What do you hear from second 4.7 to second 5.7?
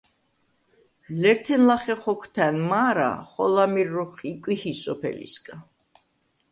სოფელისგა.